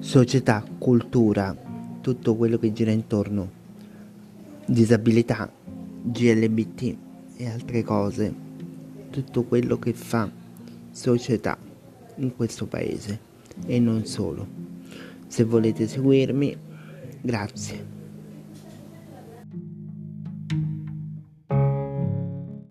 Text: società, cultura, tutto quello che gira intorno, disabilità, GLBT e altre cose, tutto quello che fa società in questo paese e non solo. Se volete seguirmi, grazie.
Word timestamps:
società, 0.00 0.64
cultura, 0.78 1.54
tutto 2.00 2.34
quello 2.34 2.58
che 2.58 2.72
gira 2.72 2.90
intorno, 2.90 3.50
disabilità, 4.64 5.50
GLBT 6.02 6.96
e 7.36 7.48
altre 7.48 7.82
cose, 7.82 8.34
tutto 9.10 9.44
quello 9.44 9.78
che 9.78 9.92
fa 9.92 10.30
società 10.90 11.56
in 12.16 12.34
questo 12.34 12.66
paese 12.66 13.20
e 13.66 13.78
non 13.78 14.06
solo. 14.06 14.46
Se 15.26 15.44
volete 15.44 15.86
seguirmi, 15.86 16.56
grazie. 17.20 17.99